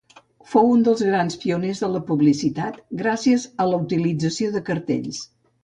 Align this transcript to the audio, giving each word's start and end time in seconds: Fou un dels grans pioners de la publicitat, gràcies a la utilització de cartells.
Fou 0.53 0.69
un 0.75 0.79
dels 0.87 1.03
grans 1.09 1.37
pioners 1.43 1.83
de 1.83 1.91
la 1.97 2.01
publicitat, 2.09 2.81
gràcies 3.03 3.47
a 3.67 3.71
la 3.73 3.81
utilització 3.87 4.53
de 4.59 4.67
cartells. 4.73 5.25